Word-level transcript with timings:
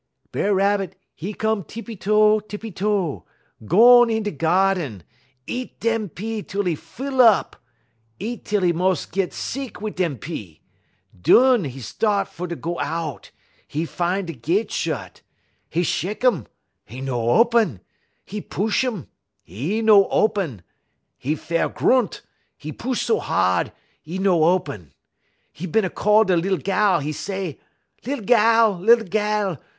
B'er 0.31 0.55
Rabbit, 0.55 0.95
'e 1.19 1.31
come 1.33 1.63
tippy 1.63 1.95
toe, 1.95 2.39
tippy 2.39 2.71
toe; 2.71 3.23
gone 3.67 4.09
in 4.09 4.23
da 4.23 4.31
geerden; 4.31 5.03
eat 5.45 5.79
dem 5.79 6.09
pea 6.09 6.41
tel 6.41 6.67
'e 6.67 6.73
full 6.73 7.21
up; 7.21 7.55
eat 8.17 8.43
tel 8.45 8.63
he 8.63 8.73
mos' 8.73 9.05
git 9.05 9.29
seeck 9.31 9.79
wit' 9.79 9.97
dem 9.97 10.17
pea. 10.17 10.59
Dun 11.21 11.67
'e 11.67 11.77
start 11.79 12.27
fer 12.29 12.47
go 12.47 12.79
out; 12.79 13.29
'e 13.71 13.85
fine 13.85 14.25
da 14.25 14.33
gett 14.33 14.71
shed. 14.71 15.21
'E 15.71 15.83
shek 15.83 16.25
um, 16.25 16.47
'e 16.89 16.99
no 16.99 17.29
open; 17.39 17.79
'e 18.27 18.41
push 18.41 18.83
um, 18.83 19.07
'e 19.47 19.83
no 19.83 20.07
open; 20.07 20.63
'e 21.21 21.35
fair 21.35 21.69
grunt, 21.69 22.23
'e 22.59 22.71
push 22.71 23.03
so 23.03 23.19
hard, 23.19 23.71
'e 24.07 24.17
no 24.17 24.45
open. 24.45 24.93
'E 25.59 25.67
bin 25.67 25.85
a 25.85 25.91
call 25.91 26.23
da 26.23 26.33
lil 26.33 26.57
gal; 26.57 27.03
e' 27.03 27.11
say: 27.11 27.59
"'Lil 28.03 28.21
gal, 28.21 28.79
lil 28.79 29.03
gal! 29.03 29.61